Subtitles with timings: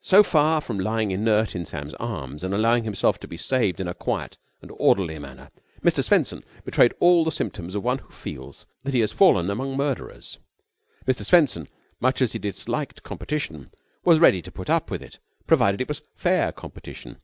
[0.00, 3.88] So far from lying inert in Sam's arms and allowing himself to be saved in
[3.88, 5.50] a quiet and orderly manner,
[5.82, 6.04] Mr.
[6.04, 10.38] Swenson betrayed all the symptoms of one who feels that he has fallen among murderers.
[11.04, 11.24] Mr.
[11.24, 11.66] Swenson,
[11.98, 13.72] much as he disliked competition,
[14.04, 17.16] was ready to put up with it, provided that it was fair competition.